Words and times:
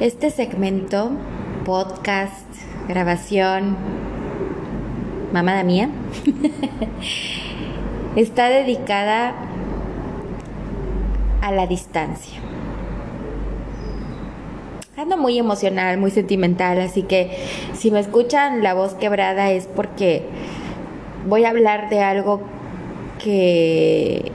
Este 0.00 0.30
segmento, 0.30 1.10
podcast, 1.64 2.46
grabación, 2.86 3.76
mamada 5.32 5.64
mía, 5.64 5.90
está 8.16 8.48
dedicada 8.48 9.34
a 11.42 11.50
la 11.50 11.66
distancia. 11.66 12.38
Ando 14.96 15.16
muy 15.16 15.36
emocional, 15.36 15.98
muy 15.98 16.12
sentimental, 16.12 16.80
así 16.80 17.02
que 17.02 17.36
si 17.72 17.90
me 17.90 17.98
escuchan 17.98 18.62
la 18.62 18.74
voz 18.74 18.94
quebrada 18.94 19.50
es 19.50 19.66
porque 19.66 20.22
voy 21.26 21.44
a 21.44 21.50
hablar 21.50 21.90
de 21.90 22.02
algo 22.02 22.42
que 23.20 24.30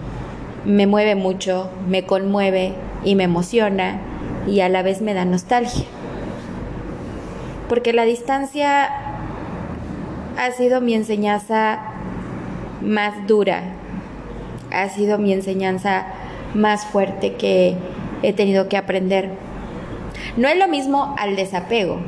me 0.65 0.87
mueve 0.87 1.15
mucho, 1.15 1.69
me 1.87 2.05
conmueve 2.05 2.73
y 3.05 3.15
me 3.15 3.23
emociona 3.23 4.01
y 4.47 4.61
a 4.61 4.69
la 4.69 4.81
vez 4.81 5.01
me 5.01 5.13
da 5.13 5.25
nostalgia. 5.25 5.85
Porque 7.69 7.93
la 7.93 8.03
distancia 8.03 8.89
ha 10.37 10.51
sido 10.51 10.81
mi 10.81 10.93
enseñanza 10.93 11.79
más 12.81 13.27
dura, 13.27 13.63
ha 14.71 14.89
sido 14.89 15.17
mi 15.17 15.33
enseñanza 15.33 16.05
más 16.53 16.85
fuerte 16.85 17.33
que 17.35 17.75
he 18.21 18.33
tenido 18.33 18.67
que 18.69 18.77
aprender 18.77 19.31
no 20.35 20.47
es 20.47 20.57
lo 20.57 20.67
mismo 20.67 21.15
al 21.19 21.35
desapego, 21.35 21.99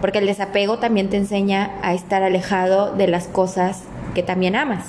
porque 0.00 0.18
el 0.18 0.26
desapego 0.26 0.78
también 0.78 1.08
te 1.08 1.16
enseña 1.16 1.70
a 1.82 1.94
estar 1.94 2.24
alejado 2.24 2.92
de 2.94 3.06
las 3.06 3.28
cosas 3.28 3.84
que 4.14 4.24
también 4.24 4.56
amas. 4.56 4.86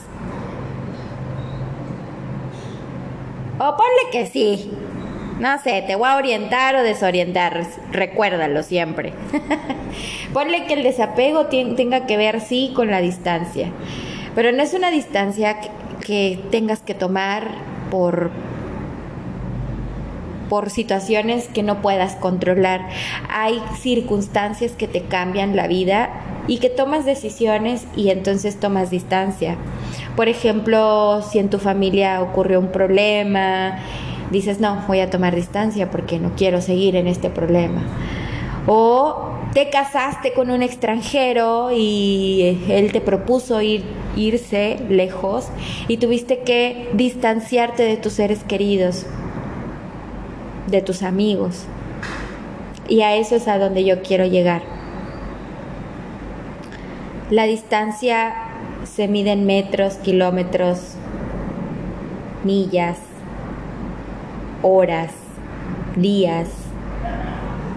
O 3.59 3.75
ponle 3.77 4.11
que 4.11 4.25
sí. 4.25 4.71
No 5.39 5.57
sé, 5.59 5.83
te 5.87 5.95
voy 5.95 6.09
a 6.09 6.17
orientar 6.17 6.75
o 6.75 6.83
desorientar, 6.83 7.65
recuérdalo 7.91 8.61
siempre. 8.61 9.13
ponle 10.33 10.65
que 10.65 10.73
el 10.73 10.83
desapego 10.83 11.45
tenga 11.47 12.05
que 12.05 12.17
ver, 12.17 12.41
sí, 12.41 12.71
con 12.75 12.91
la 12.91 13.01
distancia, 13.01 13.69
pero 14.35 14.51
no 14.51 14.61
es 14.61 14.73
una 14.73 14.91
distancia 14.91 15.57
que 16.05 16.39
tengas 16.51 16.81
que 16.81 16.93
tomar 16.93 17.47
por 17.89 18.31
por 20.49 20.71
situaciones 20.71 21.47
que 21.47 21.61
no 21.61 21.79
puedas 21.79 22.15
controlar. 22.15 22.81
Hay 23.29 23.61
circunstancias 23.79 24.71
que 24.71 24.87
te 24.87 25.03
cambian 25.03 25.55
la 25.55 25.67
vida 25.67 26.09
y 26.47 26.57
que 26.57 26.71
tomas 26.71 27.05
decisiones 27.05 27.85
y 27.95 28.09
entonces 28.09 28.59
tomas 28.59 28.89
distancia. 28.89 29.57
Por 30.15 30.27
ejemplo, 30.27 31.21
si 31.21 31.37
en 31.37 31.51
tu 31.51 31.59
familia 31.59 32.21
ocurrió 32.23 32.59
un 32.59 32.71
problema, 32.71 33.77
dices, 34.31 34.59
no, 34.59 34.83
voy 34.87 34.99
a 34.99 35.09
tomar 35.09 35.35
distancia 35.35 35.89
porque 35.91 36.19
no 36.19 36.31
quiero 36.35 36.61
seguir 36.61 36.95
en 36.95 37.07
este 37.07 37.29
problema. 37.29 37.81
O 38.67 39.29
te 39.53 39.69
casaste 39.69 40.33
con 40.33 40.51
un 40.51 40.61
extranjero 40.61 41.71
y 41.73 42.65
él 42.69 42.91
te 42.91 43.01
propuso 43.01 43.61
ir, 43.61 43.83
irse 44.15 44.79
lejos 44.89 45.47
y 45.87 45.97
tuviste 45.97 46.39
que 46.39 46.89
distanciarte 46.93 47.83
de 47.83 47.97
tus 47.97 48.13
seres 48.13 48.43
queridos 48.43 49.05
de 50.69 50.81
tus 50.81 51.03
amigos. 51.03 51.65
Y 52.87 53.01
a 53.01 53.15
eso 53.15 53.35
es 53.35 53.47
a 53.47 53.57
donde 53.57 53.83
yo 53.83 54.01
quiero 54.01 54.25
llegar. 54.25 54.61
La 57.29 57.43
distancia 57.43 58.33
se 58.83 59.07
mide 59.07 59.31
en 59.31 59.45
metros, 59.45 59.95
kilómetros, 59.95 60.95
millas, 62.43 62.97
horas, 64.61 65.11
días, 65.95 66.49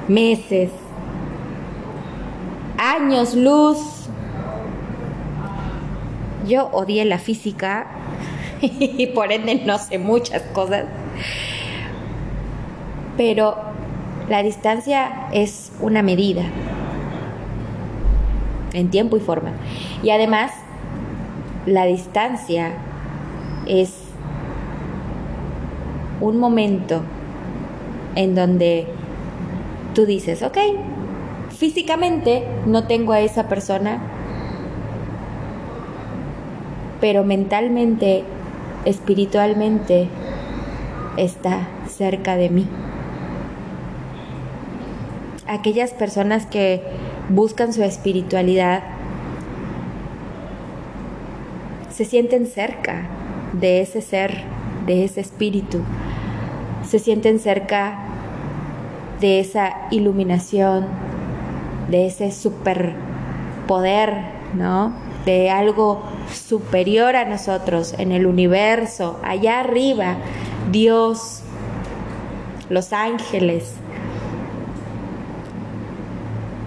meses, 0.08 0.70
años 2.78 3.34
luz. 3.34 3.78
Yo 6.46 6.68
odié 6.72 7.04
la 7.04 7.18
física 7.18 7.86
y 8.60 9.06
por 9.08 9.30
ende 9.30 9.62
no 9.64 9.78
sé 9.78 9.98
muchas 9.98 10.42
cosas 10.52 10.86
pero 13.16 13.56
la 14.28 14.42
distancia 14.42 15.28
es 15.32 15.72
una 15.80 16.02
medida 16.02 16.42
en 18.72 18.90
tiempo 18.90 19.16
y 19.16 19.20
forma. 19.20 19.52
Y 20.02 20.10
además, 20.10 20.52
la 21.66 21.84
distancia 21.84 22.72
es 23.66 23.94
un 26.22 26.38
momento 26.38 27.02
en 28.14 28.34
donde 28.34 28.86
tú 29.94 30.06
dices, 30.06 30.42
ok, 30.42 30.56
físicamente 31.50 32.44
no 32.66 32.86
tengo 32.86 33.12
a 33.12 33.20
esa 33.20 33.48
persona, 33.48 34.00
pero 37.00 37.24
mentalmente, 37.24 38.24
espiritualmente, 38.84 40.08
está 41.16 41.68
cerca 41.88 42.36
de 42.36 42.48
mí. 42.48 42.66
Aquellas 45.48 45.90
personas 45.90 46.46
que 46.46 46.82
buscan 47.28 47.72
su 47.72 47.82
espiritualidad 47.82 48.82
se 51.90 52.04
sienten 52.04 52.46
cerca 52.46 53.08
de 53.52 53.82
ese 53.82 54.00
ser, 54.00 54.42
de 54.86 55.04
ese 55.04 55.20
espíritu, 55.20 55.80
se 56.92 56.98
sienten 56.98 57.38
cerca 57.38 58.00
de 59.18 59.40
esa 59.40 59.88
iluminación, 59.90 60.84
de 61.88 62.06
ese 62.06 62.30
superpoder, 62.30 64.12
¿no? 64.52 64.92
De 65.24 65.48
algo 65.48 66.02
superior 66.30 67.16
a 67.16 67.24
nosotros 67.24 67.94
en 67.96 68.12
el 68.12 68.26
universo, 68.26 69.18
allá 69.24 69.60
arriba, 69.60 70.16
Dios, 70.70 71.40
los 72.68 72.92
ángeles, 72.92 73.72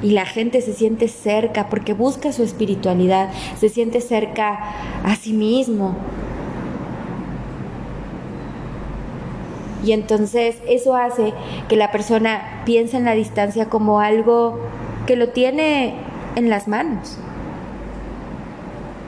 y 0.02 0.10
la 0.10 0.26
gente 0.26 0.62
se 0.62 0.74
siente 0.74 1.08
cerca 1.08 1.70
porque 1.70 1.94
busca 1.94 2.32
su 2.32 2.42
espiritualidad, 2.42 3.30
se 3.60 3.70
siente 3.70 4.02
cerca 4.02 4.58
a 5.04 5.16
sí 5.18 5.34
mismo. 5.34 5.96
Y 9.86 9.92
entonces 9.92 10.58
eso 10.68 10.96
hace 10.96 11.34
que 11.70 11.76
la 11.76 11.92
persona 11.92 12.64
piense 12.66 12.98
en 12.98 13.06
la 13.06 13.14
distancia 13.14 13.68
como 13.70 14.00
algo 14.00 14.60
que 15.06 15.16
lo 15.16 15.30
tiene 15.30 15.94
en 16.36 16.50
las 16.50 16.68
manos. 16.68 17.20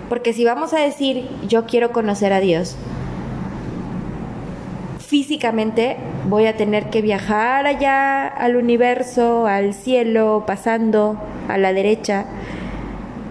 Porque 0.07 0.33
si 0.33 0.45
vamos 0.45 0.73
a 0.73 0.79
decir, 0.79 1.27
yo 1.47 1.65
quiero 1.65 1.91
conocer 1.91 2.31
a 2.31 2.39
Dios, 2.39 2.77
físicamente 4.99 5.97
voy 6.29 6.45
a 6.45 6.55
tener 6.55 6.89
que 6.89 7.01
viajar 7.01 7.65
allá 7.65 8.27
al 8.27 8.55
universo, 8.55 9.47
al 9.47 9.73
cielo, 9.73 10.43
pasando 10.45 11.17
a 11.49 11.57
la 11.57 11.73
derecha, 11.73 12.25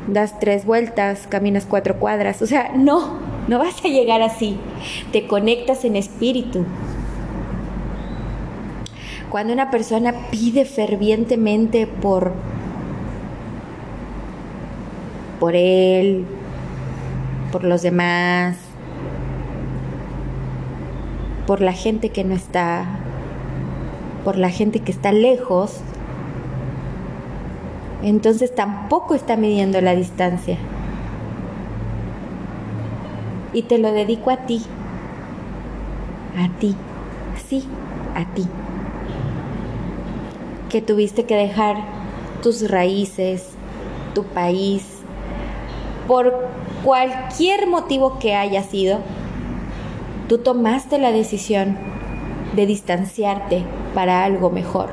das 0.08 0.38
tres 0.40 0.64
vueltas, 0.64 1.26
caminas 1.28 1.66
cuatro 1.66 1.98
cuadras, 1.98 2.42
o 2.42 2.46
sea, 2.46 2.72
no, 2.74 3.18
no 3.48 3.58
vas 3.58 3.84
a 3.84 3.88
llegar 3.88 4.22
así, 4.22 4.58
te 5.12 5.26
conectas 5.26 5.84
en 5.84 5.96
espíritu. 5.96 6.64
Cuando 9.36 9.52
una 9.52 9.70
persona 9.70 10.14
pide 10.30 10.64
fervientemente 10.64 11.86
por 11.86 12.32
por 15.38 15.54
él, 15.54 16.24
por 17.52 17.62
los 17.62 17.82
demás, 17.82 18.56
por 21.46 21.60
la 21.60 21.74
gente 21.74 22.08
que 22.08 22.24
no 22.24 22.32
está, 22.34 22.86
por 24.24 24.38
la 24.38 24.48
gente 24.48 24.80
que 24.80 24.90
está 24.90 25.12
lejos, 25.12 25.82
entonces 28.02 28.54
tampoco 28.54 29.14
está 29.14 29.36
midiendo 29.36 29.82
la 29.82 29.94
distancia. 29.94 30.56
Y 33.52 33.64
te 33.64 33.76
lo 33.76 33.92
dedico 33.92 34.30
a 34.30 34.46
ti, 34.46 34.62
a 36.38 36.48
ti, 36.58 36.74
sí, 37.46 37.68
a 38.14 38.24
ti, 38.32 38.48
que 40.76 40.82
tuviste 40.82 41.24
que 41.24 41.34
dejar 41.34 41.76
tus 42.42 42.70
raíces, 42.70 43.54
tu 44.14 44.24
país, 44.24 44.84
por 46.06 46.50
cualquier 46.84 47.66
motivo 47.66 48.18
que 48.18 48.34
haya 48.34 48.62
sido, 48.62 49.00
Tú 50.28 50.38
tomaste 50.38 50.98
la 50.98 51.12
decisión 51.12 51.78
de 52.56 52.66
distanciarte 52.66 53.62
para 53.94 54.24
algo 54.24 54.50
mejor. 54.50 54.88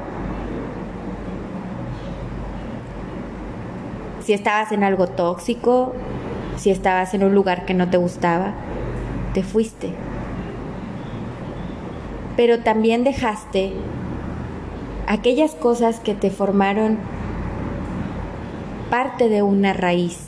Si 4.24 4.32
estabas 4.32 4.72
en 4.72 4.84
algo 4.84 5.08
tóxico, 5.08 5.94
si 6.56 6.70
estabas 6.70 7.16
en 7.16 7.24
un 7.24 7.34
lugar 7.34 7.66
que 7.66 7.74
no 7.74 7.90
te 7.90 7.98
gustaba, 7.98 8.54
te 9.34 9.42
fuiste. 9.42 9.96
Pero 12.38 12.60
también 12.60 13.04
dejaste 13.04 13.74
aquellas 15.08 15.56
cosas 15.56 16.00
que 16.00 16.14
te 16.14 16.30
formaron 16.30 16.98
parte 18.90 19.30
de 19.30 19.42
una 19.42 19.74
raíz. 19.74 20.28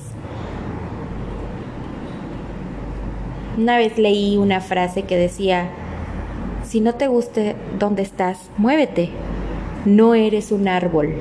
Una 3.57 3.77
vez 3.77 3.97
leí 3.97 4.37
una 4.37 4.59
frase 4.59 5.03
que 5.03 5.15
decía, 5.15 5.69
si 6.63 6.81
no 6.81 6.95
te 6.95 7.07
guste 7.07 7.55
donde 7.79 8.01
estás, 8.01 8.49
muévete, 8.57 9.11
no 9.85 10.13
eres 10.13 10.51
un 10.51 10.67
árbol. 10.67 11.15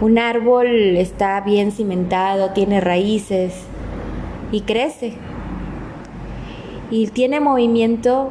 Un 0.00 0.18
árbol 0.18 0.66
está 0.96 1.40
bien 1.40 1.72
cimentado, 1.72 2.50
tiene 2.50 2.80
raíces 2.80 3.54
y 4.52 4.60
crece. 4.60 5.14
Y 6.90 7.08
tiene 7.08 7.40
movimiento 7.40 8.30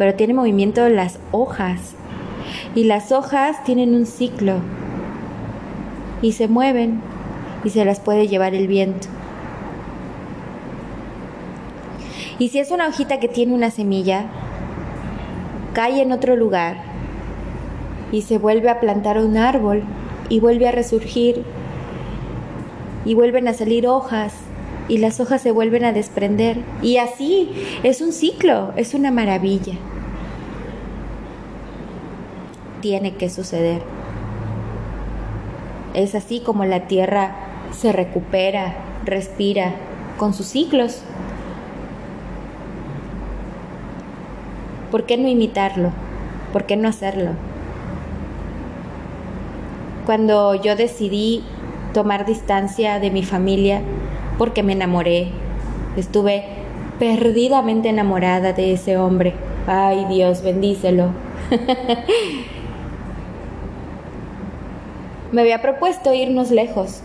pero 0.00 0.14
tiene 0.14 0.32
movimiento 0.32 0.88
las 0.88 1.18
hojas. 1.30 1.92
Y 2.74 2.84
las 2.84 3.12
hojas 3.12 3.62
tienen 3.64 3.94
un 3.94 4.06
ciclo. 4.06 4.54
Y 6.22 6.32
se 6.32 6.48
mueven 6.48 7.02
y 7.64 7.68
se 7.68 7.84
las 7.84 8.00
puede 8.00 8.26
llevar 8.26 8.54
el 8.54 8.66
viento. 8.66 9.08
Y 12.38 12.48
si 12.48 12.60
es 12.60 12.70
una 12.70 12.88
hojita 12.88 13.20
que 13.20 13.28
tiene 13.28 13.52
una 13.52 13.70
semilla, 13.70 14.24
cae 15.74 16.00
en 16.00 16.12
otro 16.12 16.34
lugar 16.34 16.78
y 18.10 18.22
se 18.22 18.38
vuelve 18.38 18.70
a 18.70 18.80
plantar 18.80 19.18
un 19.18 19.36
árbol 19.36 19.82
y 20.30 20.40
vuelve 20.40 20.66
a 20.66 20.72
resurgir 20.72 21.44
y 23.04 23.12
vuelven 23.12 23.48
a 23.48 23.52
salir 23.52 23.86
hojas 23.86 24.32
y 24.88 24.96
las 24.96 25.20
hojas 25.20 25.42
se 25.42 25.52
vuelven 25.52 25.84
a 25.84 25.92
desprender. 25.92 26.56
Y 26.80 26.96
así 26.96 27.50
es 27.82 28.00
un 28.00 28.14
ciclo, 28.14 28.72
es 28.76 28.94
una 28.94 29.10
maravilla. 29.10 29.74
Tiene 32.80 33.14
que 33.14 33.28
suceder. 33.28 33.82
Es 35.94 36.14
así 36.14 36.40
como 36.40 36.64
la 36.64 36.86
tierra 36.86 37.34
se 37.72 37.92
recupera, 37.92 38.74
respira 39.04 39.72
con 40.18 40.34
sus 40.34 40.46
ciclos. 40.46 41.02
¿Por 44.90 45.04
qué 45.04 45.16
no 45.16 45.28
imitarlo? 45.28 45.90
¿Por 46.52 46.64
qué 46.64 46.76
no 46.76 46.88
hacerlo? 46.88 47.32
Cuando 50.06 50.54
yo 50.54 50.74
decidí 50.76 51.44
tomar 51.92 52.26
distancia 52.26 52.98
de 52.98 53.10
mi 53.10 53.24
familia, 53.24 53.82
porque 54.38 54.62
me 54.62 54.72
enamoré. 54.72 55.28
Estuve 55.96 56.44
perdidamente 56.98 57.88
enamorada 57.88 58.52
de 58.52 58.72
ese 58.72 58.96
hombre. 58.96 59.34
Ay 59.66 60.06
Dios, 60.08 60.42
bendícelo. 60.42 61.10
me 65.32 65.42
había 65.42 65.62
propuesto 65.62 66.12
irnos 66.12 66.50
lejos. 66.50 67.00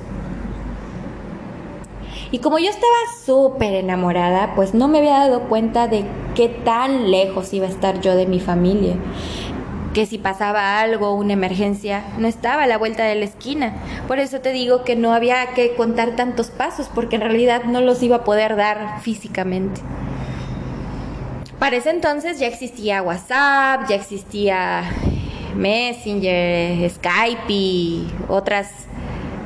Y 2.31 2.39
como 2.39 2.57
yo 2.59 2.69
estaba 2.69 2.93
súper 3.25 3.75
enamorada, 3.75 4.53
pues 4.55 4.73
no 4.73 4.87
me 4.87 4.97
había 4.97 5.19
dado 5.19 5.41
cuenta 5.41 5.87
de 5.87 6.05
qué 6.33 6.49
tan 6.49 7.11
lejos 7.11 7.53
iba 7.53 7.67
a 7.67 7.69
estar 7.69 8.01
yo 8.01 8.15
de 8.15 8.25
mi 8.25 8.39
familia 8.39 8.95
que 9.95 10.05
si 10.05 10.17
pasaba 10.17 10.81
algo, 10.81 11.13
una 11.13 11.31
emergencia, 11.31 12.03
no 12.17 12.27
estaba 12.27 12.63
a 12.63 12.67
la 12.67 12.77
vuelta 12.77 13.05
de 13.05 13.15
la 13.15 13.23
esquina. 13.23 13.75
Por 14.09 14.19
eso 14.19 14.41
te 14.41 14.51
digo 14.51 14.83
que 14.83 14.97
no 14.97 15.13
había 15.13 15.53
que 15.53 15.73
contar 15.73 16.17
tantos 16.17 16.49
pasos, 16.49 16.89
porque 16.93 17.15
en 17.15 17.21
realidad 17.21 17.63
no 17.63 17.79
los 17.79 18.03
iba 18.03 18.17
a 18.17 18.23
poder 18.25 18.57
dar 18.57 18.99
físicamente. 18.99 19.79
Para 21.59 21.77
ese 21.77 21.91
entonces 21.91 22.39
ya 22.39 22.47
existía 22.47 23.01
WhatsApp, 23.01 23.87
ya 23.87 23.95
existía 23.95 24.83
Messenger, 25.55 26.89
Skype 26.89 27.51
y 27.51 28.07
otras 28.27 28.69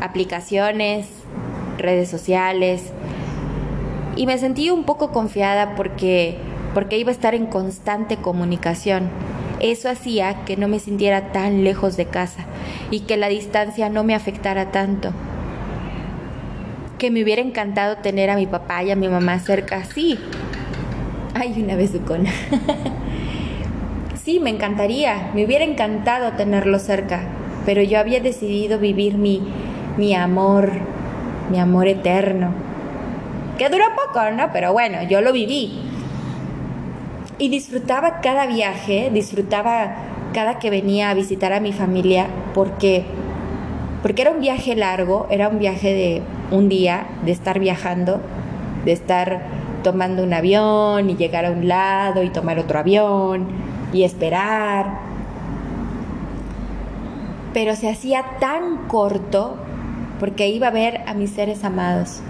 aplicaciones, 0.02 1.08
redes 1.78 2.10
sociales. 2.10 2.92
Y 4.16 4.26
me 4.26 4.38
sentí 4.38 4.70
un 4.70 4.84
poco 4.84 5.12
confiada 5.12 5.76
porque, 5.76 6.38
porque 6.74 6.98
iba 6.98 7.10
a 7.10 7.14
estar 7.14 7.36
en 7.36 7.46
constante 7.46 8.18
comunicación 8.18 9.10
eso 9.60 9.90
hacía 9.90 10.46
que 10.46 10.56
no 10.56 10.68
me 10.68 10.80
sintiera 10.80 11.32
tan 11.32 11.64
lejos 11.64 11.98
de 11.98 12.06
casa 12.06 12.46
y 12.92 13.02
que 13.02 13.18
la 13.18 13.28
distancia 13.28 13.90
no 13.90 14.04
me 14.04 14.16
afectara 14.16 14.72
tanto. 14.72 15.12
Que 16.98 17.12
me 17.12 17.24
hubiera 17.24 17.42
encantado 17.42 17.98
tener 17.98 18.30
a 18.30 18.36
mi 18.36 18.46
papá 18.46 18.84
y 18.84 18.92
a 18.92 18.96
mi 18.96 19.08
mamá 19.08 19.40
cerca, 19.40 19.84
sí. 19.84 20.18
Ay, 21.34 21.62
una 21.62 21.76
besucona. 21.76 22.32
sí, 24.30 24.40
me 24.40 24.52
encantaría, 24.52 25.32
me 25.34 25.44
hubiera 25.44 25.66
encantado 25.66 26.34
tenerlo 26.34 26.78
cerca, 26.78 27.22
pero 27.66 27.82
yo 27.82 27.98
había 27.98 28.20
decidido 28.20 28.78
vivir 28.78 29.18
mi, 29.18 29.42
mi 29.98 30.14
amor, 30.14 30.70
mi 31.50 31.60
amor 31.60 31.88
eterno. 31.88 32.54
Que 33.58 33.70
duró 33.70 33.86
poco, 33.96 34.30
¿no? 34.30 34.52
Pero 34.54 34.72
bueno, 34.72 35.02
yo 35.10 35.22
lo 35.22 35.34
viví 35.34 35.82
y 37.40 37.50
disfrutaba 37.50 38.22
cada 38.22 38.46
viaje, 38.46 39.10
disfrutaba 39.12 39.96
cada 40.32 40.60
que 40.60 40.70
venía 40.70 41.10
a 41.10 41.16
visitar 41.16 41.52
a 41.52 41.60
mi 41.60 41.74
familia 41.74 42.28
porque 42.54 43.06
porque 44.04 44.22
era 44.22 44.30
un 44.30 44.42
viaje 44.42 44.76
largo, 44.76 45.26
era 45.32 45.48
un 45.48 45.58
viaje 45.58 45.92
de 45.92 46.22
un 46.52 46.70
día, 46.70 47.08
de 47.26 47.32
estar 47.32 47.58
viajando, 47.58 48.22
de 48.86 48.92
estar 48.92 49.42
tomando 49.82 50.22
un 50.22 50.34
avión 50.34 51.10
y 51.10 51.16
llegar 51.16 51.46
a 51.48 51.52
un 51.52 51.68
lado 51.68 52.22
y 52.22 52.30
tomar 52.30 52.60
otro 52.60 52.78
avión 52.78 53.69
y 53.94 54.04
esperar. 54.04 55.00
Pero 57.54 57.76
se 57.76 57.90
hacía 57.90 58.24
tan 58.40 58.88
corto 58.88 59.58
porque 60.20 60.50
iba 60.50 60.68
a 60.68 60.72
ver 60.72 61.02
a 61.08 61.14
mis 61.14 61.32
seres 61.32 61.64
amados. 61.64 62.22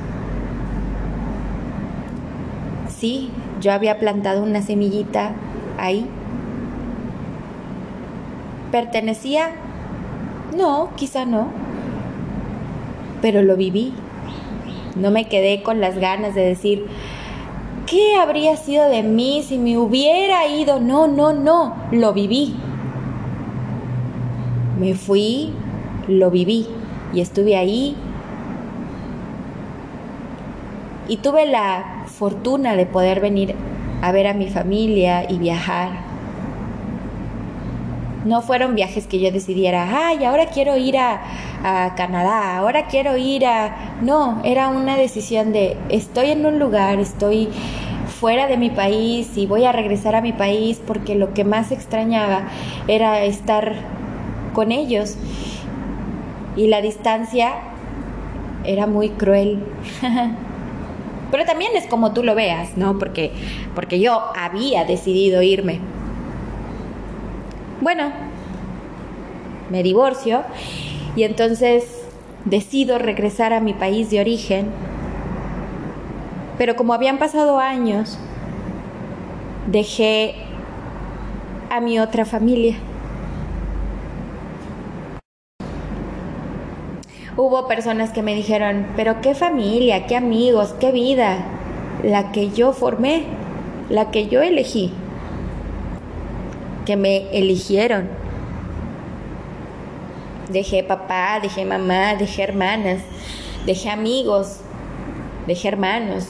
Sí, 2.87 3.31
yo 3.61 3.71
había 3.71 3.99
plantado 3.99 4.43
una 4.43 4.61
semillita 4.61 5.31
ahí. 5.77 6.05
¿Pertenecía? 8.71 9.49
No, 10.55 10.91
quizá 10.95 11.25
no. 11.25 11.47
Pero 13.21 13.41
lo 13.41 13.55
viví. 13.55 13.93
No 14.95 15.11
me 15.11 15.27
quedé 15.27 15.63
con 15.63 15.81
las 15.81 15.97
ganas 15.97 16.35
de 16.35 16.41
decir, 16.41 16.85
¿qué 17.89 18.15
habría 18.15 18.55
sido 18.55 18.87
de 18.87 19.03
mí 19.03 19.43
si 19.45 19.57
me 19.57 19.77
hubiera 19.77 20.47
ido? 20.47 20.79
No, 20.79 21.07
no, 21.07 21.33
no, 21.33 21.75
lo 21.91 22.13
viví. 22.13 22.55
Me 24.79 24.93
fui, 24.93 25.53
lo 26.07 26.29
viví 26.29 26.67
y 27.13 27.21
estuve 27.21 27.57
ahí. 27.57 27.95
Y 31.07 31.17
tuve 31.17 31.47
la 31.47 32.05
fortuna 32.05 32.75
de 32.75 32.85
poder 32.85 33.19
venir 33.19 33.55
a 34.01 34.11
ver 34.11 34.27
a 34.27 34.33
mi 34.33 34.47
familia 34.47 35.29
y 35.29 35.39
viajar. 35.39 36.07
No 38.25 38.41
fueron 38.41 38.75
viajes 38.75 39.07
que 39.07 39.19
yo 39.19 39.31
decidiera, 39.31 40.07
ay, 40.07 40.25
ahora 40.25 40.47
quiero 40.47 40.77
ir 40.77 40.97
a, 40.97 41.21
a, 41.63 41.93
Canadá, 41.95 42.57
ahora 42.57 42.87
quiero 42.87 43.17
ir 43.17 43.45
a... 43.45 43.97
No, 44.01 44.41
era 44.43 44.69
una 44.69 44.95
decisión 44.95 45.51
de, 45.51 45.77
estoy 45.89 46.31
en 46.31 46.45
un 46.45 46.59
lugar, 46.59 46.99
estoy 46.99 47.49
fuera 48.19 48.47
de 48.47 48.57
mi 48.57 48.69
país 48.69 49.37
y 49.37 49.45
voy 49.45 49.65
a 49.65 49.71
regresar 49.71 50.15
a 50.15 50.21
mi 50.21 50.33
país 50.33 50.81
porque 50.85 51.15
lo 51.15 51.33
que 51.33 51.43
más 51.43 51.71
extrañaba 51.71 52.47
era 52.87 53.23
estar 53.23 53.75
con 54.53 54.71
ellos. 54.71 55.15
Y 56.55 56.67
la 56.67 56.81
distancia 56.81 57.53
era 58.65 58.87
muy 58.87 59.09
cruel. 59.09 59.63
Pero 61.31 61.45
también 61.45 61.71
es 61.75 61.85
como 61.85 62.13
tú 62.13 62.23
lo 62.23 62.35
veas, 62.35 62.75
¿no? 62.75 62.97
Porque, 62.97 63.31
porque 63.75 63.99
yo 63.99 64.19
había 64.35 64.83
decidido 64.83 65.41
irme. 65.41 65.79
Bueno, 67.81 68.11
me 69.69 69.83
divorcio 69.83 70.43
y 71.15 71.23
entonces 71.23 71.85
decido 72.45 72.97
regresar 72.97 73.53
a 73.53 73.59
mi 73.59 73.73
país 73.73 74.09
de 74.09 74.21
origen. 74.21 74.67
Pero 76.57 76.75
como 76.75 76.93
habían 76.93 77.17
pasado 77.17 77.59
años, 77.59 78.17
dejé 79.67 80.35
a 81.69 81.79
mi 81.79 81.99
otra 81.99 82.25
familia. 82.25 82.75
Hubo 87.37 87.67
personas 87.67 88.11
que 88.11 88.21
me 88.21 88.35
dijeron, 88.35 88.87
pero 88.97 89.21
qué 89.21 89.33
familia, 89.33 90.07
qué 90.07 90.17
amigos, 90.17 90.75
qué 90.79 90.91
vida, 90.91 91.37
la 92.03 92.33
que 92.33 92.49
yo 92.49 92.73
formé, 92.73 93.23
la 93.89 94.11
que 94.11 94.27
yo 94.27 94.41
elegí, 94.41 94.91
que 96.85 96.97
me 96.97 97.29
eligieron. 97.31 98.18
Dejé 100.49 100.83
papá, 100.83 101.39
dejé 101.41 101.63
mamá, 101.63 102.15
dejé 102.15 102.43
hermanas, 102.43 103.01
dejé 103.65 103.89
amigos, 103.89 104.61
dejé 105.45 105.67
hermanos, 105.67 106.29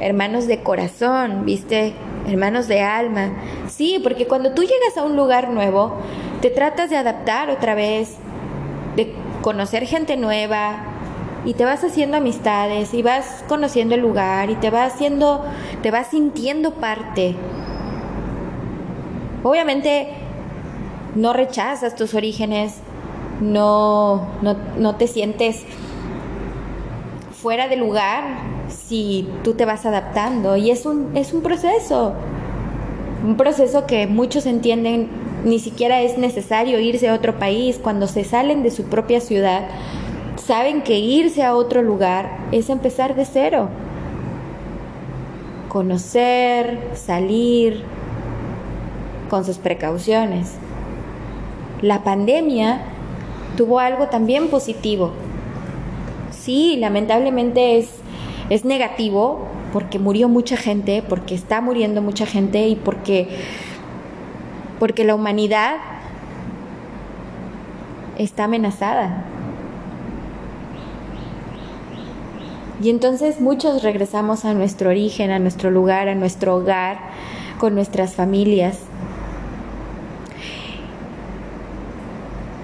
hermanos 0.00 0.46
de 0.46 0.62
corazón, 0.62 1.44
viste, 1.44 1.94
hermanos 2.26 2.68
de 2.68 2.80
alma. 2.80 3.32
Sí, 3.68 4.00
porque 4.02 4.26
cuando 4.26 4.52
tú 4.52 4.62
llegas 4.62 4.96
a 4.96 5.04
un 5.04 5.16
lugar 5.16 5.48
nuevo, 5.50 5.96
te 6.40 6.50
tratas 6.50 6.90
de 6.90 6.96
adaptar 6.96 7.50
otra 7.50 7.74
vez, 7.74 8.16
de 8.96 9.14
conocer 9.40 9.86
gente 9.86 10.16
nueva 10.16 10.84
y 11.44 11.54
te 11.54 11.64
vas 11.64 11.82
haciendo 11.82 12.16
amistades 12.18 12.94
y 12.94 13.02
vas 13.02 13.44
conociendo 13.48 13.94
el 13.94 14.00
lugar 14.00 14.50
y 14.50 14.56
te 14.56 14.70
vas 14.70 14.94
haciendo, 14.94 15.44
te 15.82 15.90
vas 15.90 16.08
sintiendo 16.08 16.74
parte. 16.74 17.34
Obviamente 19.42 20.21
no 21.14 21.32
rechazas 21.32 21.94
tus 21.94 22.14
orígenes, 22.14 22.76
no, 23.40 24.28
no, 24.42 24.56
no 24.78 24.96
te 24.96 25.06
sientes 25.06 25.62
fuera 27.32 27.68
de 27.68 27.76
lugar 27.76 28.24
si 28.68 29.28
tú 29.42 29.54
te 29.54 29.64
vas 29.64 29.84
adaptando 29.84 30.56
y 30.56 30.70
es 30.70 30.86
un, 30.86 31.16
es 31.16 31.32
un 31.32 31.42
proceso, 31.42 32.14
un 33.24 33.36
proceso 33.36 33.86
que 33.86 34.06
muchos 34.06 34.46
entienden 34.46 35.08
ni 35.44 35.58
siquiera 35.58 36.02
es 36.02 36.18
necesario 36.18 36.78
irse 36.78 37.08
a 37.08 37.14
otro 37.14 37.38
país 37.38 37.80
cuando 37.82 38.06
se 38.06 38.22
salen 38.22 38.62
de 38.62 38.70
su 38.70 38.84
propia 38.84 39.20
ciudad 39.20 39.64
saben 40.36 40.82
que 40.82 40.98
irse 40.98 41.42
a 41.42 41.54
otro 41.54 41.82
lugar 41.82 42.30
es 42.52 42.68
empezar 42.68 43.14
de 43.14 43.24
cero. 43.24 43.68
Conocer, 45.68 46.78
salir, 46.94 47.82
con 49.30 49.44
sus 49.44 49.58
precauciones. 49.58 50.56
La 51.82 52.04
pandemia 52.04 52.80
tuvo 53.56 53.80
algo 53.80 54.06
también 54.06 54.48
positivo. 54.48 55.12
Sí, 56.30 56.76
lamentablemente 56.78 57.78
es, 57.78 57.90
es 58.50 58.64
negativo 58.64 59.48
porque 59.72 59.98
murió 59.98 60.28
mucha 60.28 60.56
gente, 60.56 61.02
porque 61.06 61.34
está 61.34 61.60
muriendo 61.60 62.00
mucha 62.02 62.24
gente 62.24 62.68
y 62.68 62.76
porque, 62.76 63.28
porque 64.78 65.04
la 65.04 65.14
humanidad 65.14 65.76
está 68.16 68.44
amenazada. 68.44 69.24
Y 72.82 72.90
entonces 72.90 73.40
muchos 73.40 73.82
regresamos 73.82 74.44
a 74.44 74.54
nuestro 74.54 74.90
origen, 74.90 75.30
a 75.30 75.38
nuestro 75.38 75.70
lugar, 75.70 76.08
a 76.08 76.14
nuestro 76.14 76.56
hogar, 76.56 76.98
con 77.58 77.74
nuestras 77.74 78.14
familias. 78.14 78.78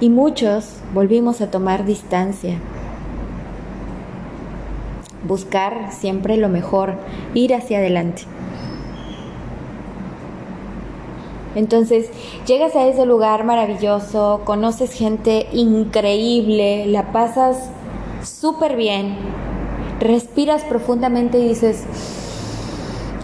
Y 0.01 0.11
muchos 0.11 0.77
volvimos 0.95 1.41
a 1.41 1.51
tomar 1.51 1.85
distancia. 1.85 2.59
Buscar 5.27 5.93
siempre 5.93 6.37
lo 6.37 6.49
mejor, 6.49 6.95
ir 7.35 7.55
hacia 7.55 7.79
adelante. 7.79 8.23
Entonces 11.57 12.11
llegas 12.47 12.77
a 12.77 12.87
ese 12.87 13.05
lugar 13.05 13.45
maravilloso, 13.45 14.43
conoces 14.45 14.93
gente 14.93 15.49
increíble, 15.53 16.87
la 16.87 17.11
pasas 17.11 17.71
súper 18.23 18.77
bien, 18.77 19.17
respiras 19.99 20.63
profundamente 20.63 21.41
y 21.41 21.49
dices, 21.49 21.85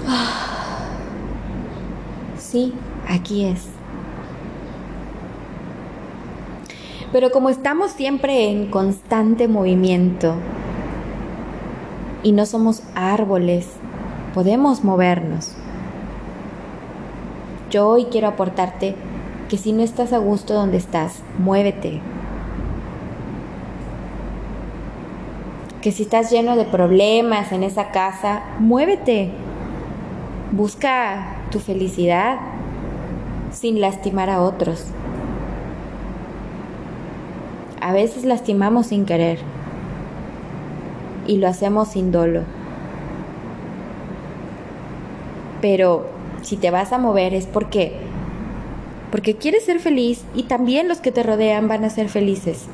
ah, 0.08 0.88
sí, 2.36 2.74
aquí 3.08 3.44
es. 3.44 3.73
Pero 7.14 7.30
como 7.30 7.48
estamos 7.48 7.92
siempre 7.92 8.50
en 8.50 8.68
constante 8.72 9.46
movimiento 9.46 10.34
y 12.24 12.32
no 12.32 12.44
somos 12.44 12.82
árboles, 12.96 13.68
podemos 14.34 14.82
movernos. 14.82 15.54
Yo 17.70 17.86
hoy 17.86 18.06
quiero 18.06 18.26
aportarte 18.26 18.96
que 19.48 19.58
si 19.58 19.72
no 19.72 19.84
estás 19.84 20.12
a 20.12 20.18
gusto 20.18 20.54
donde 20.54 20.76
estás, 20.76 21.22
muévete, 21.38 22.00
que 25.82 25.92
si 25.92 26.02
estás 26.02 26.32
lleno 26.32 26.56
de 26.56 26.64
problemas 26.64 27.52
en 27.52 27.62
esa 27.62 27.92
casa, 27.92 28.42
muévete. 28.58 29.30
Busca 30.50 31.36
tu 31.52 31.60
felicidad 31.60 32.40
sin 33.52 33.80
lastimar 33.80 34.30
a 34.30 34.42
otros. 34.42 34.88
A 37.84 37.92
veces 37.92 38.24
lastimamos 38.24 38.86
sin 38.86 39.04
querer 39.04 39.38
y 41.26 41.36
lo 41.36 41.48
hacemos 41.48 41.88
sin 41.88 42.12
dolo. 42.12 42.40
Pero 45.60 46.06
si 46.40 46.56
te 46.56 46.70
vas 46.70 46.94
a 46.94 46.98
mover 46.98 47.34
es 47.34 47.44
porque 47.44 47.98
porque 49.10 49.36
quieres 49.36 49.66
ser 49.66 49.80
feliz 49.80 50.24
y 50.34 50.44
también 50.44 50.88
los 50.88 51.02
que 51.02 51.12
te 51.12 51.22
rodean 51.22 51.68
van 51.68 51.84
a 51.84 51.90
ser 51.90 52.08
felices. 52.08 52.68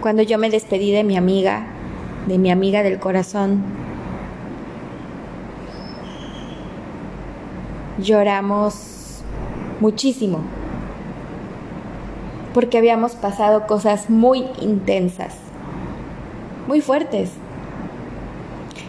cuando 0.00 0.22
yo 0.22 0.38
me 0.38 0.48
despedí 0.48 0.90
de 0.90 1.04
mi 1.04 1.16
amiga, 1.18 1.66
de 2.28 2.38
mi 2.38 2.50
amiga 2.50 2.82
del 2.82 2.98
corazón. 2.98 3.60
Lloramos 7.98 9.20
muchísimo 9.80 10.44
porque 12.56 12.78
habíamos 12.78 13.12
pasado 13.12 13.66
cosas 13.66 14.08
muy 14.08 14.46
intensas, 14.62 15.34
muy 16.66 16.80
fuertes. 16.80 17.32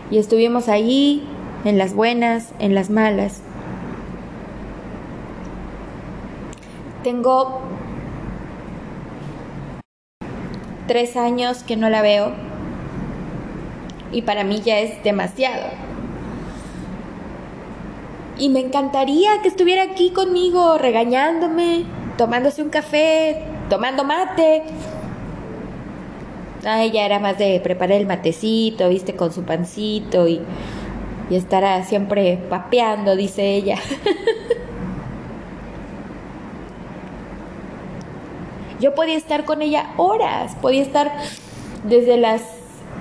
Y 0.10 0.20
estuvimos 0.20 0.70
ahí 0.70 1.28
en 1.66 1.78
las 1.78 1.94
buenas, 1.94 2.54
en 2.60 2.74
las 2.74 2.90
malas. 2.90 3.42
Tengo 7.04 7.60
tres 10.88 11.18
años 11.18 11.64
que 11.64 11.76
no 11.76 11.90
la 11.90 12.02
veo 12.02 12.32
y 14.14 14.22
para 14.22 14.46
mí 14.46 14.62
ya 14.62 14.80
es 14.80 15.04
demasiado. 15.04 15.66
Y 18.38 18.48
me 18.48 18.62
encantaría 18.62 19.42
que 19.42 19.50
estuviera 19.50 19.84
aquí 19.84 20.12
conmigo 20.12 20.78
regañándome, 20.78 21.84
tomándose 22.18 22.64
un 22.64 22.70
café, 22.70 23.57
tomando 23.70 24.04
mate. 24.04 24.64
Ah, 26.66 26.84
ella 26.84 27.06
era 27.06 27.20
más 27.20 27.38
de 27.38 27.60
preparar 27.62 28.00
el 28.00 28.08
matecito, 28.08 28.90
viste, 28.90 29.16
con 29.16 29.32
su 29.32 29.44
pancito 29.44 30.28
y, 30.28 30.42
y 31.30 31.36
estará 31.36 31.84
siempre 31.84 32.40
papeando, 32.50 33.16
dice 33.16 33.56
ella. 33.56 33.78
Yo 38.80 38.94
podía 38.96 39.16
estar 39.18 39.46
con 39.46 39.62
ella 39.62 39.92
horas, 39.98 40.56
podía 40.62 40.82
estar 40.82 41.12
desde 41.84 42.18
las 42.18 42.57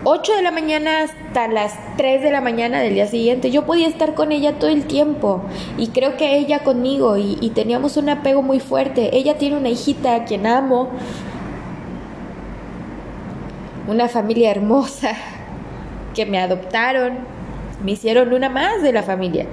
8 0.09 0.37
de 0.37 0.43
la 0.43 0.53
mañana 0.53 1.03
hasta 1.03 1.49
las 1.49 1.75
3 1.97 2.23
de 2.23 2.31
la 2.31 2.41
mañana 2.41 2.81
del 2.81 2.95
día 2.95 3.09
siguiente. 3.09 3.51
Yo 3.51 3.67
podía 3.67 3.89
estar 3.89 4.15
con 4.15 4.31
ella 4.31 4.57
todo 4.57 4.71
el 4.71 4.87
tiempo 4.87 5.43
y 5.77 5.89
creo 5.89 6.17
que 6.17 6.39
ella 6.39 6.61
conmigo 6.61 7.17
y, 7.17 7.51
teníamos 7.57 7.97
un 7.97 8.09
apego 8.09 8.41
muy 8.41 8.61
fuerte. 8.61 9.17
Ella 9.17 9.37
tiene 9.37 9.57
una 9.57 9.69
hijita 9.69 10.15
a 10.15 10.25
quien 10.25 10.47
amo, 10.47 10.91
una 13.89 14.09
familia 14.09 14.53
hermosa 14.53 15.11
que 16.15 16.25
me 16.25 16.39
adoptaron, 16.39 17.15
me 17.85 17.91
hicieron 17.91 18.33
una 18.33 18.49
más 18.49 18.85
de 18.85 18.93
la 18.93 19.03
familia. 19.03 19.47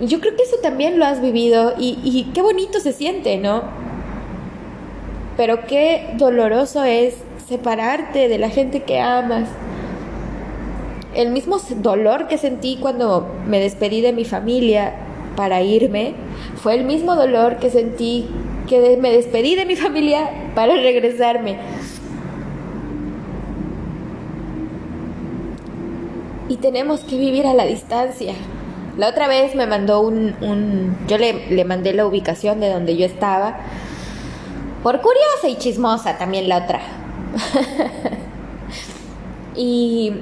Yo 0.00 0.20
creo 0.20 0.36
que 0.36 0.44
eso 0.44 0.58
también 0.62 1.00
lo 1.00 1.04
has 1.04 1.20
vivido 1.20 1.74
y 1.76 2.30
qué 2.32 2.42
bonito 2.42 2.78
se 2.78 2.92
siente, 2.92 3.38
¿no? 3.38 3.64
Pero 5.36 5.66
qué 5.66 6.14
doloroso 6.16 6.84
es 6.84 7.25
separarte 7.48 8.28
de 8.28 8.38
la 8.38 8.50
gente 8.50 8.82
que 8.82 9.00
amas. 9.00 9.48
El 11.14 11.30
mismo 11.30 11.58
dolor 11.76 12.28
que 12.28 12.38
sentí 12.38 12.78
cuando 12.80 13.26
me 13.46 13.60
despedí 13.60 14.00
de 14.00 14.12
mi 14.12 14.24
familia 14.24 14.94
para 15.36 15.62
irme 15.62 16.14
fue 16.56 16.74
el 16.74 16.84
mismo 16.84 17.14
dolor 17.14 17.56
que 17.56 17.70
sentí 17.70 18.28
que 18.68 18.96
me 18.96 19.12
despedí 19.12 19.54
de 19.54 19.64
mi 19.64 19.76
familia 19.76 20.28
para 20.54 20.74
regresarme. 20.74 21.58
Y 26.48 26.56
tenemos 26.56 27.00
que 27.00 27.16
vivir 27.16 27.46
a 27.46 27.54
la 27.54 27.64
distancia. 27.64 28.34
La 28.96 29.08
otra 29.08 29.28
vez 29.28 29.54
me 29.54 29.66
mandó 29.66 30.00
un... 30.00 30.34
un 30.40 30.96
yo 31.06 31.18
le, 31.18 31.48
le 31.50 31.64
mandé 31.64 31.92
la 31.92 32.06
ubicación 32.06 32.60
de 32.60 32.70
donde 32.70 32.96
yo 32.96 33.06
estaba 33.06 33.58
por 34.82 35.00
curiosa 35.00 35.48
y 35.48 35.56
chismosa 35.56 36.18
también 36.18 36.48
la 36.48 36.58
otra. 36.58 36.95
y, 39.56 40.12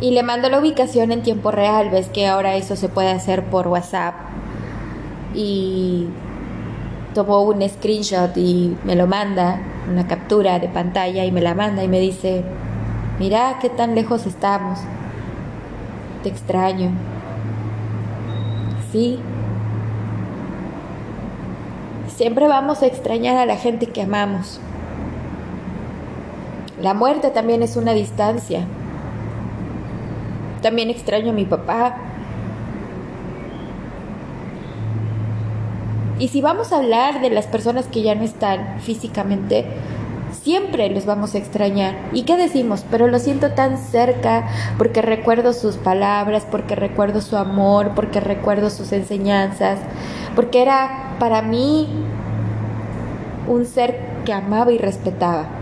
y 0.00 0.10
le 0.10 0.22
mando 0.22 0.48
la 0.48 0.60
ubicación 0.60 1.12
en 1.12 1.22
tiempo 1.22 1.50
real. 1.50 1.90
Ves 1.90 2.08
que 2.08 2.26
ahora 2.26 2.56
eso 2.56 2.76
se 2.76 2.88
puede 2.88 3.10
hacer 3.10 3.44
por 3.44 3.68
WhatsApp. 3.68 4.14
Y 5.34 6.06
tomó 7.14 7.42
un 7.42 7.66
screenshot 7.68 8.36
y 8.36 8.76
me 8.84 8.96
lo 8.96 9.06
manda, 9.06 9.60
una 9.90 10.06
captura 10.06 10.58
de 10.58 10.68
pantalla 10.68 11.24
y 11.24 11.32
me 11.32 11.40
la 11.40 11.54
manda 11.54 11.82
y 11.82 11.88
me 11.88 12.00
dice, 12.00 12.44
mira 13.18 13.58
qué 13.60 13.70
tan 13.70 13.94
lejos 13.94 14.26
estamos. 14.26 14.80
te 16.22 16.28
extraño. 16.28 16.90
Sí. 18.90 19.18
Siempre 22.08 22.46
vamos 22.46 22.82
a 22.82 22.86
extrañar 22.86 23.38
a 23.38 23.46
la 23.46 23.56
gente 23.56 23.86
que 23.86 24.02
amamos. 24.02 24.60
La 26.84 26.92
muerte 26.92 27.30
también 27.30 27.62
es 27.62 27.78
una 27.78 27.94
distancia. 27.94 28.60
También 30.60 30.90
extraño 30.90 31.30
a 31.30 31.32
mi 31.32 31.46
papá. 31.46 31.96
Y 36.18 36.28
si 36.28 36.42
vamos 36.42 36.74
a 36.74 36.76
hablar 36.76 37.22
de 37.22 37.30
las 37.30 37.46
personas 37.46 37.86
que 37.86 38.02
ya 38.02 38.14
no 38.14 38.22
están 38.22 38.80
físicamente, 38.80 39.64
siempre 40.42 40.90
los 40.90 41.06
vamos 41.06 41.34
a 41.34 41.38
extrañar. 41.38 41.96
¿Y 42.12 42.24
qué 42.24 42.36
decimos? 42.36 42.84
Pero 42.90 43.06
lo 43.08 43.18
siento 43.18 43.52
tan 43.52 43.78
cerca 43.78 44.46
porque 44.76 45.00
recuerdo 45.00 45.54
sus 45.54 45.76
palabras, 45.76 46.46
porque 46.50 46.74
recuerdo 46.74 47.22
su 47.22 47.38
amor, 47.38 47.92
porque 47.94 48.20
recuerdo 48.20 48.68
sus 48.68 48.92
enseñanzas, 48.92 49.78
porque 50.36 50.60
era 50.60 51.16
para 51.18 51.40
mí 51.40 51.88
un 53.48 53.64
ser 53.64 53.98
que 54.26 54.34
amaba 54.34 54.70
y 54.70 54.76
respetaba. 54.76 55.53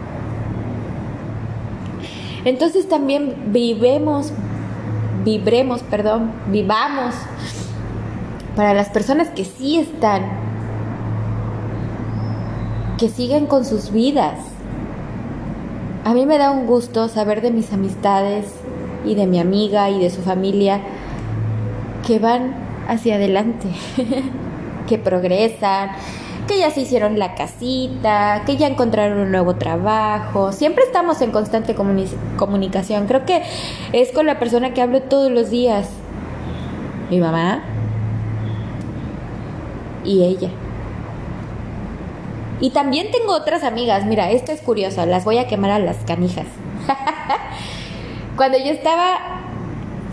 Entonces 2.44 2.88
también 2.88 3.52
vivemos, 3.52 4.32
vibremos, 5.24 5.82
perdón, 5.82 6.32
vivamos 6.48 7.14
para 8.56 8.74
las 8.74 8.88
personas 8.90 9.28
que 9.28 9.44
sí 9.44 9.78
están, 9.78 10.22
que 12.98 13.08
siguen 13.08 13.46
con 13.46 13.64
sus 13.64 13.92
vidas. 13.92 14.38
A 16.04 16.14
mí 16.14 16.26
me 16.26 16.38
da 16.38 16.50
un 16.50 16.66
gusto 16.66 17.08
saber 17.08 17.42
de 17.42 17.52
mis 17.52 17.72
amistades 17.72 18.46
y 19.04 19.14
de 19.14 19.26
mi 19.26 19.38
amiga 19.38 19.88
y 19.90 20.00
de 20.00 20.10
su 20.10 20.22
familia 20.22 20.80
que 22.06 22.18
van 22.18 22.54
hacia 22.88 23.14
adelante, 23.14 23.68
que 24.88 24.98
progresan, 24.98 25.90
que 26.46 26.58
ya 26.58 26.70
se 26.70 26.80
hicieron 26.80 27.18
la 27.18 27.34
casita, 27.34 28.42
que 28.46 28.56
ya 28.56 28.66
encontraron 28.66 29.18
un 29.18 29.30
nuevo 29.30 29.56
trabajo. 29.56 30.52
Siempre 30.52 30.84
estamos 30.84 31.20
en 31.20 31.30
constante 31.30 31.74
comunicación. 31.74 33.06
Creo 33.06 33.24
que 33.24 33.42
es 33.92 34.12
con 34.12 34.26
la 34.26 34.38
persona 34.38 34.74
que 34.74 34.82
hablo 34.82 35.02
todos 35.02 35.30
los 35.30 35.50
días. 35.50 35.88
Mi 37.10 37.18
mamá 37.18 37.62
y 40.04 40.24
ella. 40.24 40.50
Y 42.60 42.70
también 42.70 43.10
tengo 43.10 43.34
otras 43.34 43.64
amigas. 43.64 44.04
Mira, 44.06 44.30
esto 44.30 44.52
es 44.52 44.60
curioso. 44.60 45.04
Las 45.06 45.24
voy 45.24 45.38
a 45.38 45.48
quemar 45.48 45.70
a 45.70 45.78
las 45.78 45.98
canijas. 45.98 46.46
Cuando 48.36 48.58
yo 48.58 48.70
estaba 48.72 49.18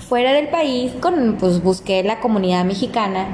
fuera 0.07 0.33
del 0.33 0.48
país, 0.48 0.91
con, 1.00 1.38
pues 1.39 1.62
busqué 1.62 2.03
la 2.03 2.19
comunidad 2.19 2.65
mexicana 2.65 3.27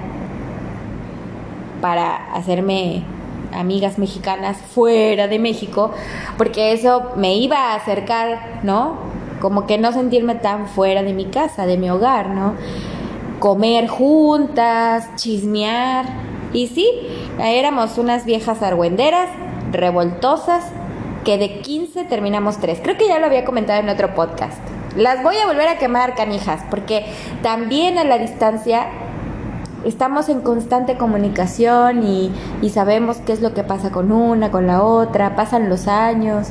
para 1.86 2.34
hacerme 2.34 3.04
amigas 3.54 4.00
mexicanas 4.00 4.58
fuera 4.58 5.28
de 5.28 5.38
México, 5.38 5.92
porque 6.36 6.72
eso 6.72 7.12
me 7.16 7.36
iba 7.36 7.58
a 7.58 7.76
acercar, 7.76 8.62
¿no? 8.64 8.98
Como 9.40 9.68
que 9.68 9.78
no 9.78 9.92
sentirme 9.92 10.34
tan 10.34 10.68
fuera 10.68 11.04
de 11.04 11.14
mi 11.14 11.26
casa, 11.26 11.68
de 11.68 11.78
mi 11.78 11.92
hogar, 11.92 12.30
¿no? 12.30 12.56
Comer 13.38 13.88
juntas, 13.88 15.16
chismear. 15.16 16.08
Y 16.54 16.70
sí, 16.70 16.90
éramos 17.38 18.00
unas 18.00 18.26
viejas 18.26 18.64
argüenderas, 18.64 19.30
revoltosas, 19.72 20.64
que 21.24 21.38
de 21.38 21.60
15 21.60 22.06
terminamos 22.06 22.58
3. 22.58 22.80
Creo 22.82 22.98
que 22.98 23.08
ya 23.08 23.20
lo 23.20 23.28
había 23.28 23.46
comentado 23.46 23.80
en 23.80 23.90
otro 23.90 24.16
podcast. 24.16 24.58
Las 24.96 25.22
voy 25.22 25.36
a 25.38 25.46
volver 25.46 25.68
a 25.68 25.78
quemar, 25.78 26.16
canijas, 26.16 26.64
porque 26.72 27.06
también 27.44 28.00
a 28.00 28.04
la 28.06 28.18
distancia 28.18 28.88
estamos 29.86 30.30
en 30.30 30.42
constante 30.42 30.98
comunicación 30.98 32.04
y, 32.04 32.32
sabemos 32.70 33.18
qué 33.18 33.34
es 33.34 33.42
lo 33.42 33.54
que 33.54 33.64
pasa 33.64 33.92
con 33.92 34.12
una, 34.12 34.52
con 34.52 34.68
la 34.68 34.84
otra, 34.84 35.36
pasan 35.36 35.70
los 35.70 35.88
años. 35.88 36.48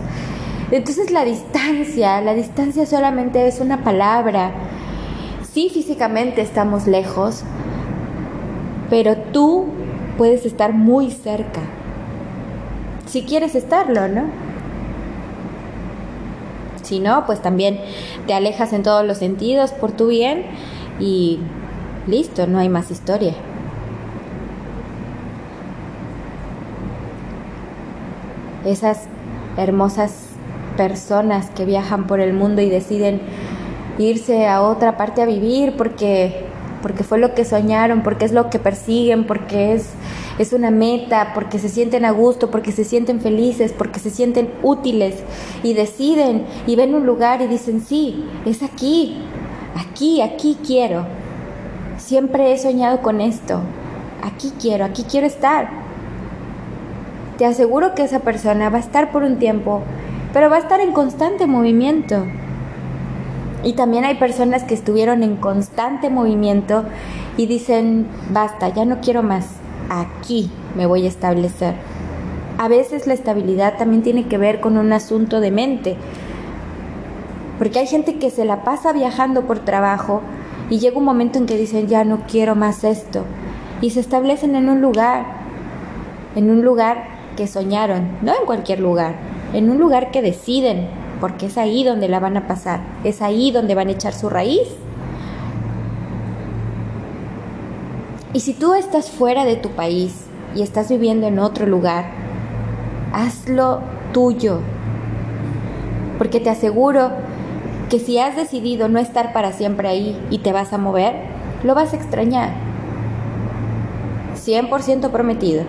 Entonces 0.70 1.10
la 1.10 1.24
distancia, 1.24 2.20
la 2.20 2.34
distancia 2.34 2.86
solamente 2.86 3.46
es 3.46 3.60
una 3.60 3.82
palabra. 3.84 4.52
Sí, 5.52 5.68
físicamente 5.68 6.40
estamos 6.40 6.86
lejos, 6.86 7.42
pero 8.88 9.16
tú 9.16 9.66
puedes 10.16 10.46
estar 10.46 10.72
muy 10.72 11.10
cerca. 11.10 11.60
Si 13.06 13.22
quieres 13.22 13.54
estarlo, 13.54 14.08
¿no? 14.08 14.22
Si 16.82 17.00
no, 17.00 17.26
pues 17.26 17.40
también 17.40 17.80
te 18.26 18.34
alejas 18.34 18.72
en 18.72 18.82
todos 18.82 19.04
los 19.06 19.18
sentidos 19.18 19.72
por 19.72 19.92
tu 19.92 20.08
bien 20.08 20.44
y 21.00 21.40
Listo, 22.06 22.46
no 22.46 22.58
hay 22.58 22.68
más 22.68 22.90
historia. 22.90 23.34
Esas 28.66 29.04
hermosas 29.56 30.26
personas 30.76 31.50
que 31.50 31.64
viajan 31.64 32.06
por 32.06 32.20
el 32.20 32.32
mundo 32.32 32.60
y 32.60 32.68
deciden 32.68 33.20
irse 33.98 34.46
a 34.46 34.62
otra 34.62 34.96
parte 34.96 35.22
a 35.22 35.26
vivir 35.26 35.76
porque 35.76 36.44
porque 36.82 37.02
fue 37.02 37.16
lo 37.16 37.34
que 37.34 37.46
soñaron, 37.46 38.02
porque 38.02 38.26
es 38.26 38.32
lo 38.32 38.50
que 38.50 38.58
persiguen, 38.58 39.24
porque 39.26 39.72
es, 39.72 39.88
es 40.38 40.52
una 40.52 40.70
meta, 40.70 41.32
porque 41.32 41.58
se 41.58 41.70
sienten 41.70 42.04
a 42.04 42.10
gusto, 42.10 42.50
porque 42.50 42.72
se 42.72 42.84
sienten 42.84 43.22
felices, 43.22 43.72
porque 43.72 43.98
se 44.00 44.10
sienten 44.10 44.50
útiles 44.62 45.14
y 45.62 45.72
deciden 45.72 46.44
y 46.66 46.76
ven 46.76 46.94
un 46.94 47.06
lugar 47.06 47.40
y 47.40 47.46
dicen, 47.46 47.80
sí, 47.80 48.26
es 48.44 48.62
aquí, 48.62 49.16
aquí, 49.74 50.20
aquí 50.20 50.58
quiero. 50.62 51.06
Siempre 52.04 52.52
he 52.52 52.58
soñado 52.58 53.00
con 53.00 53.22
esto. 53.22 53.60
Aquí 54.22 54.52
quiero, 54.60 54.84
aquí 54.84 55.04
quiero 55.04 55.26
estar. 55.26 55.70
Te 57.38 57.46
aseguro 57.46 57.94
que 57.94 58.04
esa 58.04 58.20
persona 58.20 58.68
va 58.68 58.76
a 58.76 58.80
estar 58.82 59.10
por 59.10 59.22
un 59.22 59.38
tiempo, 59.38 59.80
pero 60.34 60.50
va 60.50 60.56
a 60.56 60.58
estar 60.58 60.80
en 60.80 60.92
constante 60.92 61.46
movimiento. 61.46 62.26
Y 63.62 63.72
también 63.72 64.04
hay 64.04 64.16
personas 64.16 64.64
que 64.64 64.74
estuvieron 64.74 65.22
en 65.22 65.36
constante 65.36 66.10
movimiento 66.10 66.84
y 67.38 67.46
dicen, 67.46 68.06
basta, 68.28 68.68
ya 68.68 68.84
no 68.84 69.00
quiero 69.00 69.22
más, 69.22 69.46
aquí 69.88 70.50
me 70.76 70.84
voy 70.84 71.06
a 71.06 71.08
establecer. 71.08 71.74
A 72.58 72.68
veces 72.68 73.06
la 73.06 73.14
estabilidad 73.14 73.78
también 73.78 74.02
tiene 74.02 74.26
que 74.26 74.36
ver 74.36 74.60
con 74.60 74.76
un 74.76 74.92
asunto 74.92 75.40
de 75.40 75.50
mente, 75.50 75.96
porque 77.56 77.78
hay 77.78 77.86
gente 77.86 78.18
que 78.18 78.28
se 78.28 78.44
la 78.44 78.62
pasa 78.62 78.92
viajando 78.92 79.46
por 79.46 79.60
trabajo 79.60 80.20
y 80.70 80.78
llega 80.78 80.98
un 80.98 81.04
momento 81.04 81.38
en 81.38 81.46
que 81.46 81.56
dicen, 81.56 81.88
ya 81.88 82.04
no 82.04 82.20
quiero 82.26 82.54
más 82.54 82.84
esto. 82.84 83.24
Y 83.80 83.90
se 83.90 84.00
establecen 84.00 84.54
en 84.56 84.68
un 84.68 84.80
lugar, 84.80 85.26
en 86.36 86.50
un 86.50 86.62
lugar 86.62 87.04
que 87.36 87.46
soñaron, 87.46 88.08
no 88.22 88.32
en 88.32 88.46
cualquier 88.46 88.80
lugar, 88.80 89.16
en 89.52 89.70
un 89.70 89.78
lugar 89.78 90.10
que 90.10 90.22
deciden, 90.22 90.88
porque 91.20 91.46
es 91.46 91.58
ahí 91.58 91.84
donde 91.84 92.08
la 92.08 92.20
van 92.20 92.36
a 92.36 92.46
pasar, 92.46 92.80
es 93.04 93.20
ahí 93.20 93.50
donde 93.50 93.74
van 93.74 93.88
a 93.88 93.92
echar 93.92 94.14
su 94.14 94.28
raíz. 94.28 94.68
Y 98.32 98.40
si 98.40 98.54
tú 98.54 98.74
estás 98.74 99.10
fuera 99.10 99.44
de 99.44 99.56
tu 99.56 99.70
país 99.70 100.26
y 100.56 100.62
estás 100.62 100.88
viviendo 100.88 101.26
en 101.26 101.38
otro 101.38 101.66
lugar, 101.66 102.06
hazlo 103.12 103.80
tuyo, 104.12 104.60
porque 106.18 106.40
te 106.40 106.50
aseguro 106.50 107.10
que 107.90 107.98
si 107.98 108.18
has 108.18 108.36
decidido 108.36 108.88
no 108.88 108.98
estar 108.98 109.32
para 109.32 109.52
siempre 109.52 109.88
ahí 109.88 110.20
y 110.30 110.38
te 110.38 110.52
vas 110.52 110.72
a 110.72 110.78
mover, 110.78 111.14
lo 111.62 111.74
vas 111.74 111.92
a 111.92 111.96
extrañar. 111.96 112.50
100% 114.34 115.10
prometido. 115.10 115.64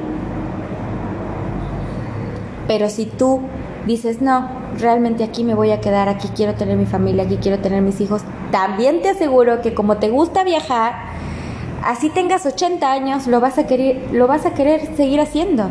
Pero 2.68 2.90
si 2.90 3.06
tú 3.06 3.42
dices, 3.86 4.22
no, 4.22 4.50
realmente 4.80 5.24
aquí 5.24 5.44
me 5.44 5.54
voy 5.54 5.72
a 5.72 5.82
quedar, 5.82 6.10
aquí 6.10 6.30
quiero 6.36 6.56
tener 6.56 6.78
mi 6.78 6.86
familia, 6.86 7.24
aquí 7.24 7.38
quiero 7.38 7.60
tener 7.60 7.82
mis 7.82 8.02
hijos, 8.02 8.22
también 8.52 9.02
te 9.02 9.10
aseguro 9.10 9.62
que 9.62 9.74
como 9.74 9.98
te 9.98 10.10
gusta 10.10 10.44
viajar, 10.44 10.94
así 11.84 12.10
tengas 12.10 12.46
80 12.46 12.92
años, 12.92 13.28
lo 13.28 13.40
vas 13.40 13.58
a 13.58 13.68
querer, 13.68 14.10
lo 14.12 14.28
vas 14.28 14.46
a 14.46 14.54
querer 14.54 14.96
seguir 14.96 15.22
haciendo. 15.22 15.70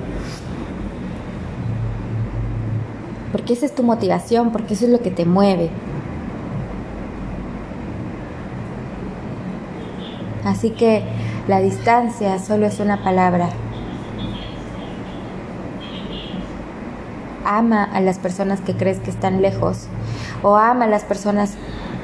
Porque 3.33 3.55
esa 3.55 3.67
es 3.67 3.75
tu 3.75 3.83
motivación, 3.83 4.53
porque 4.53 4.75
eso 4.75 4.85
es 4.85 4.93
lo 4.93 5.01
que 5.01 5.11
te 5.11 5.25
mueve. 5.25 5.71
Así 10.45 10.71
que 10.71 11.03
la 11.49 11.61
distancia 11.61 12.39
solo 12.39 12.67
es 12.67 12.81
una 12.81 13.03
palabra. 13.03 13.49
Ama 17.45 17.85
a 17.85 18.01
las 18.01 18.19
personas 18.19 18.61
que 18.61 18.75
crees 18.75 18.99
que 19.01 19.11
están 19.11 19.43
lejos 19.43 19.89
o 20.43 20.57
ama 20.57 20.85
a 20.85 20.89
las 20.89 21.05
personas 21.05 21.55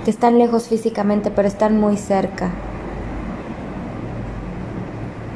que 0.05 0.11
están 0.11 0.38
lejos 0.38 0.68
físicamente 0.68 1.31
pero 1.31 1.48
están 1.48 1.79
muy 1.79 1.96
cerca. 1.96 2.50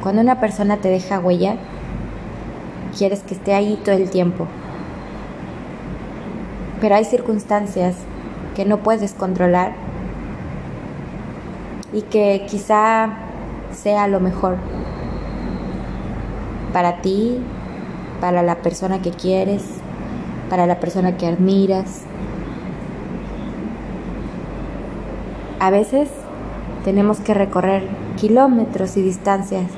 Cuando 0.01 0.21
una 0.21 0.39
persona 0.39 0.77
te 0.77 0.89
deja 0.89 1.19
huella, 1.19 1.55
quieres 2.95 3.21
que 3.23 3.33
esté 3.33 3.53
ahí 3.53 3.79
todo 3.83 3.95
el 3.95 4.09
tiempo. 4.09 4.47
Pero 6.81 6.95
hay 6.95 7.05
circunstancias 7.05 7.95
que 8.55 8.65
no 8.65 8.77
puedes 8.77 9.13
controlar 9.13 9.84
y 11.95 12.01
que 12.01 12.45
quizá 12.47 13.09
sea 13.71 14.07
lo 14.09 14.19
mejor 14.19 14.57
para 16.73 17.01
ti, 17.01 17.39
para 18.19 18.43
la 18.43 18.55
persona 18.55 19.01
que 19.01 19.11
quieres, 19.11 19.63
para 20.49 20.67
la 20.67 20.81
persona 20.81 21.15
que 21.15 21.25
admiras. 21.25 22.01
A 25.61 25.69
veces 25.69 26.09
tenemos 26.83 27.21
que 27.21 27.33
recorrer 27.33 27.87
kilómetros 28.17 28.97
y 28.97 29.01
distancias 29.01 29.71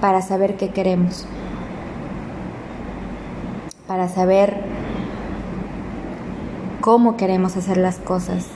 para 0.00 0.22
saber 0.22 0.56
qué 0.56 0.70
queremos, 0.70 1.26
para 3.86 4.08
saber 4.08 4.56
cómo 6.80 7.18
queremos 7.18 7.58
hacer 7.58 7.76
las 7.76 7.98
cosas, 7.98 8.46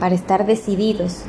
para 0.00 0.14
estar 0.14 0.46
decididos. 0.46 1.26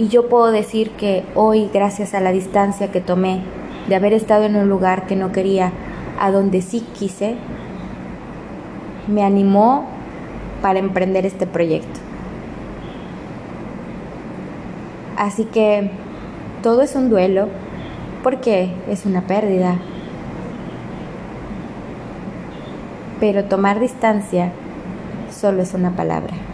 Y 0.00 0.08
yo 0.08 0.30
puedo 0.30 0.50
decir 0.50 0.92
que 0.92 1.24
hoy, 1.34 1.68
gracias 1.74 2.14
a 2.14 2.20
la 2.20 2.32
distancia 2.32 2.90
que 2.90 3.02
tomé 3.02 3.42
de 3.86 3.94
haber 3.96 4.14
estado 4.14 4.44
en 4.44 4.56
un 4.56 4.66
lugar 4.66 5.06
que 5.06 5.14
no 5.14 5.30
quería, 5.30 5.72
a 6.18 6.30
donde 6.30 6.62
sí 6.62 6.80
quise, 6.98 7.34
me 9.08 9.22
animó 9.22 9.84
para 10.62 10.78
emprender 10.78 11.26
este 11.26 11.46
proyecto. 11.46 12.00
Así 15.18 15.44
que 15.44 15.90
todo 16.62 16.80
es 16.80 16.94
un 16.94 17.10
duelo 17.10 17.48
porque 18.22 18.72
es 18.88 19.04
una 19.04 19.26
pérdida. 19.26 19.76
Pero 23.20 23.44
tomar 23.44 23.80
distancia 23.80 24.50
solo 25.30 25.60
es 25.60 25.74
una 25.74 25.90
palabra. 25.90 26.49